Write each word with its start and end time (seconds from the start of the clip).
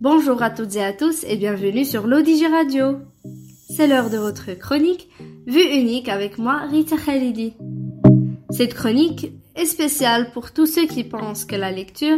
Bonjour 0.00 0.42
à 0.42 0.48
toutes 0.48 0.76
et 0.76 0.82
à 0.82 0.94
tous 0.94 1.24
et 1.24 1.36
bienvenue 1.36 1.84
sur 1.84 2.06
l'Odigi 2.06 2.46
Radio. 2.46 3.00
C'est 3.68 3.86
l'heure 3.86 4.08
de 4.08 4.16
votre 4.16 4.54
chronique 4.54 5.10
Vue 5.46 5.60
unique 5.60 6.08
avec 6.08 6.38
moi, 6.38 6.62
Rita 6.70 6.96
Khalidi. 6.96 7.52
Cette 8.48 8.72
chronique 8.72 9.30
est 9.54 9.66
spéciale 9.66 10.30
pour 10.32 10.52
tous 10.52 10.64
ceux 10.64 10.86
qui 10.86 11.04
pensent 11.04 11.44
que 11.44 11.54
la 11.54 11.70
lecture 11.70 12.16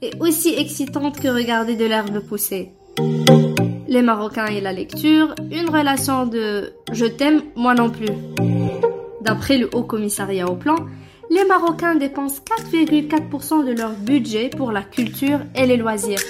est 0.00 0.18
aussi 0.22 0.54
excitante 0.54 1.20
que 1.20 1.28
regarder 1.28 1.76
de 1.76 1.84
l'herbe 1.84 2.20
pousser. 2.20 2.70
Les 3.88 4.00
Marocains 4.00 4.46
et 4.46 4.62
la 4.62 4.72
lecture, 4.72 5.34
une 5.50 5.68
relation 5.68 6.24
de 6.24 6.72
je 6.92 7.04
t'aime, 7.04 7.42
moi 7.56 7.74
non 7.74 7.90
plus. 7.90 8.08
D'après 9.20 9.58
le 9.58 9.68
Haut 9.74 9.84
Commissariat 9.84 10.50
au 10.50 10.56
Plan, 10.56 10.76
les 11.28 11.44
Marocains 11.44 11.96
dépensent 11.96 12.40
4,4% 12.72 13.66
de 13.66 13.72
leur 13.78 13.92
budget 13.92 14.48
pour 14.48 14.72
la 14.72 14.82
culture 14.82 15.40
et 15.54 15.66
les 15.66 15.76
loisirs. 15.76 16.20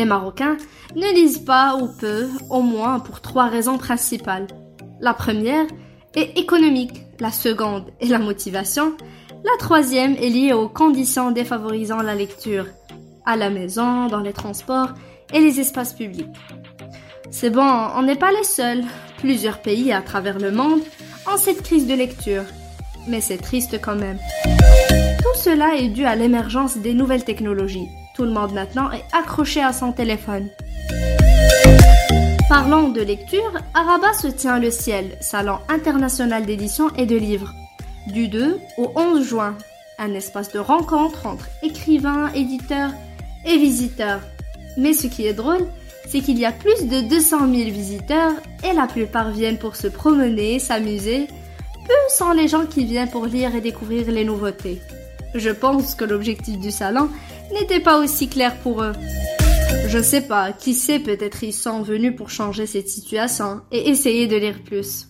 Les 0.00 0.06
Marocains 0.06 0.56
ne 0.96 1.14
lisent 1.14 1.44
pas 1.44 1.76
ou 1.76 1.86
peu, 1.86 2.26
au 2.48 2.62
moins 2.62 3.00
pour 3.00 3.20
trois 3.20 3.48
raisons 3.48 3.76
principales. 3.76 4.46
La 4.98 5.12
première 5.12 5.66
est 6.14 6.38
économique, 6.38 7.02
la 7.18 7.30
seconde 7.30 7.84
est 8.00 8.06
la 8.06 8.18
motivation, 8.18 8.96
la 9.44 9.58
troisième 9.58 10.16
est 10.16 10.30
liée 10.30 10.54
aux 10.54 10.70
conditions 10.70 11.32
défavorisant 11.32 12.00
la 12.00 12.14
lecture, 12.14 12.64
à 13.26 13.36
la 13.36 13.50
maison, 13.50 14.06
dans 14.06 14.20
les 14.20 14.32
transports 14.32 14.94
et 15.34 15.40
les 15.40 15.60
espaces 15.60 15.92
publics. 15.92 16.34
C'est 17.30 17.50
bon, 17.50 17.70
on 17.94 18.00
n'est 18.00 18.16
pas 18.16 18.32
les 18.32 18.44
seuls. 18.44 18.84
Plusieurs 19.18 19.60
pays 19.60 19.92
à 19.92 20.00
travers 20.00 20.38
le 20.38 20.50
monde 20.50 20.80
ont 21.30 21.36
cette 21.36 21.62
crise 21.62 21.86
de 21.86 21.92
lecture. 21.92 22.44
Mais 23.06 23.20
c'est 23.20 23.36
triste 23.36 23.78
quand 23.82 23.96
même. 23.96 24.18
Tout 25.18 25.38
cela 25.38 25.74
est 25.74 25.88
dû 25.88 26.06
à 26.06 26.16
l'émergence 26.16 26.78
des 26.78 26.94
nouvelles 26.94 27.24
technologies. 27.24 27.88
Tout 28.14 28.24
le 28.24 28.30
monde 28.30 28.52
maintenant 28.52 28.90
est 28.90 29.04
accroché 29.12 29.62
à 29.62 29.72
son 29.72 29.92
téléphone. 29.92 30.48
Parlant 32.48 32.88
de 32.88 33.00
lecture, 33.00 33.52
à 33.74 33.82
Rabat 33.82 34.12
se 34.14 34.26
tient 34.26 34.58
le 34.58 34.70
Ciel, 34.70 35.16
salon 35.20 35.58
international 35.68 36.44
d'édition 36.46 36.90
et 36.96 37.06
de 37.06 37.16
livres, 37.16 37.54
du 38.08 38.28
2 38.28 38.58
au 38.76 38.90
11 38.96 39.24
juin, 39.24 39.56
un 39.98 40.14
espace 40.14 40.52
de 40.52 40.58
rencontre 40.58 41.26
entre 41.26 41.46
écrivains, 41.62 42.32
éditeurs 42.32 42.90
et 43.46 43.56
visiteurs. 43.56 44.20
Mais 44.76 44.94
ce 44.94 45.06
qui 45.06 45.26
est 45.26 45.32
drôle, 45.32 45.66
c'est 46.08 46.20
qu'il 46.20 46.38
y 46.38 46.44
a 46.44 46.52
plus 46.52 46.88
de 46.88 47.02
200 47.08 47.38
000 47.38 47.70
visiteurs 47.70 48.32
et 48.68 48.74
la 48.74 48.88
plupart 48.88 49.30
viennent 49.30 49.58
pour 49.58 49.76
se 49.76 49.86
promener, 49.86 50.58
s'amuser. 50.58 51.28
Peu 51.86 52.14
sont 52.16 52.32
les 52.32 52.48
gens 52.48 52.66
qui 52.66 52.84
viennent 52.84 53.10
pour 53.10 53.26
lire 53.26 53.54
et 53.54 53.60
découvrir 53.60 54.10
les 54.10 54.24
nouveautés. 54.24 54.80
Je 55.34 55.50
pense 55.50 55.94
que 55.94 56.04
l'objectif 56.04 56.58
du 56.58 56.70
salon 56.70 57.08
n'était 57.52 57.80
pas 57.80 57.98
aussi 57.98 58.28
clair 58.28 58.56
pour 58.58 58.82
eux. 58.82 58.92
Je 59.88 60.02
sais 60.02 60.22
pas, 60.22 60.52
qui 60.52 60.74
sait, 60.74 60.98
peut-être 60.98 61.42
ils 61.42 61.52
sont 61.52 61.82
venus 61.82 62.14
pour 62.16 62.30
changer 62.30 62.66
cette 62.66 62.88
situation 62.88 63.60
et 63.70 63.88
essayer 63.88 64.26
de 64.26 64.36
lire 64.36 64.62
plus. 64.64 65.08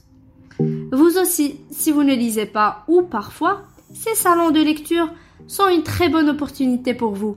Vous 0.93 1.17
aussi, 1.19 1.61
si 1.71 1.91
vous 1.91 2.03
ne 2.03 2.15
lisez 2.15 2.47
pas 2.47 2.85
ou 2.89 3.03
parfois, 3.03 3.63
ces 3.95 4.15
salons 4.15 4.51
de 4.51 4.61
lecture 4.61 5.09
sont 5.47 5.69
une 5.69 5.83
très 5.83 6.09
bonne 6.09 6.29
opportunité 6.29 6.95
pour 6.95 7.13
vous. 7.13 7.37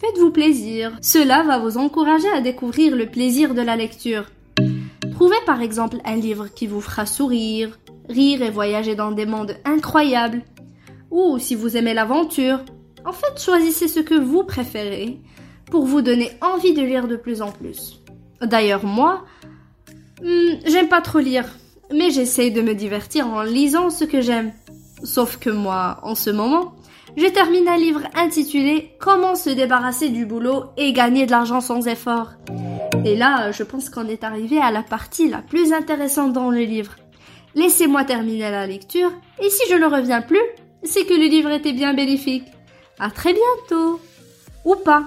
Faites-vous 0.00 0.30
plaisir. 0.30 0.96
Cela 1.00 1.42
va 1.42 1.58
vous 1.58 1.78
encourager 1.78 2.28
à 2.28 2.40
découvrir 2.40 2.94
le 2.94 3.06
plaisir 3.06 3.54
de 3.54 3.62
la 3.62 3.76
lecture. 3.76 4.26
Trouvez 5.12 5.36
par 5.46 5.60
exemple 5.60 5.96
un 6.04 6.16
livre 6.16 6.48
qui 6.48 6.66
vous 6.66 6.80
fera 6.80 7.06
sourire, 7.06 7.78
rire 8.08 8.42
et 8.42 8.50
voyager 8.50 8.94
dans 8.94 9.10
des 9.10 9.26
mondes 9.26 9.56
incroyables. 9.64 10.42
Ou 11.10 11.38
si 11.38 11.54
vous 11.54 11.76
aimez 11.76 11.94
l'aventure, 11.94 12.60
en 13.04 13.12
fait 13.12 13.40
choisissez 13.42 13.88
ce 13.88 14.00
que 14.00 14.14
vous 14.14 14.44
préférez 14.44 15.18
pour 15.70 15.84
vous 15.84 16.02
donner 16.02 16.32
envie 16.40 16.74
de 16.74 16.82
lire 16.82 17.08
de 17.08 17.16
plus 17.16 17.42
en 17.42 17.50
plus. 17.50 18.00
D'ailleurs 18.42 18.84
moi, 18.84 19.24
hmm, 20.22 20.60
j'aime 20.66 20.88
pas 20.88 21.00
trop 21.00 21.18
lire, 21.18 21.46
mais 21.92 22.10
j'essaye 22.10 22.52
de 22.52 22.60
me 22.60 22.74
divertir 22.74 23.26
en 23.26 23.42
lisant 23.42 23.90
ce 23.90 24.04
que 24.04 24.20
j'aime. 24.20 24.52
Sauf 25.04 25.38
que 25.38 25.50
moi, 25.50 26.00
en 26.02 26.14
ce 26.14 26.30
moment, 26.30 26.74
je 27.16 27.26
termine 27.26 27.68
un 27.68 27.76
livre 27.76 28.02
intitulé 28.14 28.92
Comment 29.00 29.34
se 29.34 29.50
débarrasser 29.50 30.08
du 30.08 30.26
boulot 30.26 30.64
et 30.76 30.92
gagner 30.92 31.26
de 31.26 31.30
l'argent 31.30 31.60
sans 31.60 31.86
effort. 31.88 32.32
Et 33.04 33.16
là, 33.16 33.52
je 33.52 33.62
pense 33.62 33.90
qu'on 33.90 34.08
est 34.08 34.24
arrivé 34.24 34.58
à 34.58 34.70
la 34.70 34.82
partie 34.82 35.28
la 35.28 35.38
plus 35.38 35.72
intéressante 35.72 36.32
dans 36.32 36.50
le 36.50 36.60
livre. 36.60 36.96
Laissez-moi 37.54 38.04
terminer 38.04 38.50
la 38.50 38.66
lecture, 38.66 39.10
et 39.42 39.50
si 39.50 39.62
je 39.70 39.74
ne 39.74 39.86
reviens 39.86 40.20
plus, 40.20 40.38
c'est 40.82 41.04
que 41.04 41.14
le 41.14 41.26
livre 41.26 41.50
était 41.50 41.72
bien 41.72 41.94
bénéfique. 41.94 42.44
À 42.98 43.10
très 43.10 43.32
bientôt. 43.32 44.00
Ou 44.64 44.76
pas. 44.76 45.04